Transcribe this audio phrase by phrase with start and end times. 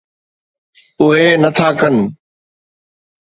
[1.03, 1.95] اهي نٿا ڪن.